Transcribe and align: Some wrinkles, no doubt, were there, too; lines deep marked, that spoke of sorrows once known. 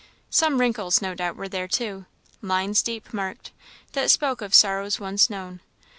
Some 0.31 0.57
wrinkles, 0.59 0.99
no 0.99 1.13
doubt, 1.13 1.35
were 1.35 1.47
there, 1.47 1.67
too; 1.67 2.07
lines 2.41 2.81
deep 2.81 3.13
marked, 3.13 3.51
that 3.91 4.09
spoke 4.09 4.41
of 4.41 4.55
sorrows 4.55 4.99
once 4.99 5.29
known. 5.29 5.59